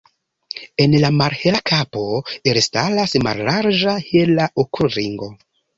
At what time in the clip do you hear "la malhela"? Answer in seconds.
1.03-1.61